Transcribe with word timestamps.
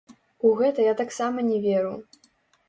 У 0.47 0.53
гэта 0.61 0.87
я 0.91 0.95
таксама 1.01 1.45
не 1.51 1.61
веру. 1.67 1.93